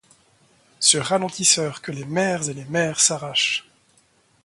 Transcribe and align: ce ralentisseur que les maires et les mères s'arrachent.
ce 0.79 0.97
ralentisseur 0.97 1.83
que 1.83 1.91
les 1.91 2.05
maires 2.05 2.49
et 2.49 2.55
les 2.55 2.65
mères 2.65 2.99
s'arrachent. 2.99 3.67